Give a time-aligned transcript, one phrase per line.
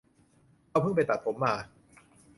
[0.69, 1.53] เราเพิ่งไปตัดผมมา